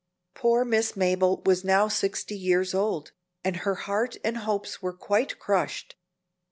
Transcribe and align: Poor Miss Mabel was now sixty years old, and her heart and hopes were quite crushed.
Poor 0.33 0.65
Miss 0.65 0.97
Mabel 0.97 1.43
was 1.45 1.63
now 1.63 1.87
sixty 1.87 2.35
years 2.35 2.73
old, 2.73 3.11
and 3.43 3.57
her 3.57 3.75
heart 3.75 4.17
and 4.23 4.37
hopes 4.37 4.81
were 4.81 4.93
quite 4.97 5.37
crushed. 5.37 5.95